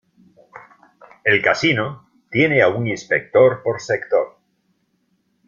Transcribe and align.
El 1.25 1.43
Casino 1.43 2.09
tiene 2.31 2.63
a 2.63 2.69
un 2.69 2.87
inspector 2.87 3.61
por 3.61 3.79
sector. 3.79 4.39